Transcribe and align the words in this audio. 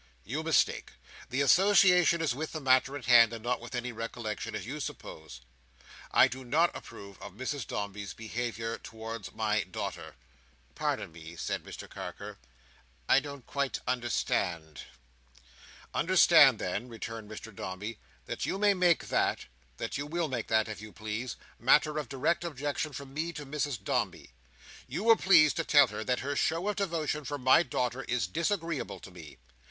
You 0.25 0.41
mistake. 0.41 0.93
The 1.29 1.41
association 1.41 2.21
is 2.23 2.33
with 2.33 2.53
the 2.53 2.59
matter 2.59 2.95
in 2.97 3.03
hand, 3.03 3.33
and 3.33 3.43
not 3.43 3.61
with 3.61 3.75
any 3.75 3.91
recollection, 3.91 4.55
as 4.55 4.65
you 4.65 4.79
suppose. 4.79 5.41
I 6.11 6.27
do 6.27 6.43
not 6.43 6.75
approve 6.75 7.21
of 7.21 7.33
Mrs 7.35 7.67
Dombey's 7.67 8.15
behaviour 8.15 8.79
towards 8.79 9.31
my 9.31 9.61
daughter." 9.61 10.15
"Pardon 10.73 11.11
me," 11.11 11.35
said 11.35 11.63
Mr 11.63 11.87
Carker, 11.87 12.39
"I 13.07 13.19
don't 13.19 13.45
quite 13.45 13.79
understand." 13.87 14.85
"Understand 15.93 16.57
then," 16.57 16.89
returned 16.89 17.29
Mr 17.29 17.55
Dombey, 17.55 17.99
"that 18.25 18.43
you 18.43 18.57
may 18.57 18.73
make 18.73 19.09
that—that 19.09 19.99
you 19.99 20.07
will 20.07 20.29
make 20.29 20.47
that, 20.47 20.67
if 20.67 20.81
you 20.81 20.91
please—matter 20.91 21.99
of 21.99 22.09
direct 22.09 22.43
objection 22.43 22.91
from 22.91 23.13
me 23.13 23.31
to 23.33 23.45
Mrs 23.45 23.83
Dombey. 23.83 24.31
You 24.87 25.03
will 25.03 25.15
please 25.15 25.53
to 25.53 25.63
tell 25.63 25.85
her 25.89 26.03
that 26.05 26.21
her 26.21 26.35
show 26.35 26.69
of 26.69 26.77
devotion 26.77 27.23
for 27.23 27.37
my 27.37 27.61
daughter 27.61 28.01
is 28.05 28.25
disagreeable 28.25 28.99
to 28.99 29.11
me. 29.11 29.37